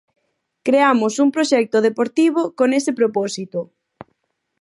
[0.67, 3.59] Creamos un proxecto deportivo con ese propósito.